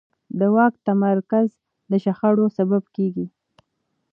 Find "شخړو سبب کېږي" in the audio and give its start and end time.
2.03-3.25